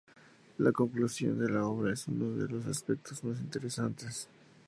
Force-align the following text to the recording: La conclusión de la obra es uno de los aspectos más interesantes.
La 0.57 0.71
conclusión 0.71 1.37
de 1.37 1.47
la 1.47 1.67
obra 1.67 1.93
es 1.93 2.07
uno 2.07 2.35
de 2.35 2.47
los 2.47 2.65
aspectos 2.65 3.23
más 3.23 3.39
interesantes. 3.39 4.27